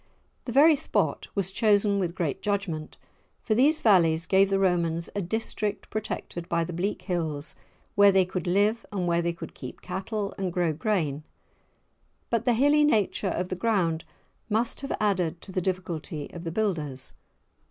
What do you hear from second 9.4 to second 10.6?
keep cattle and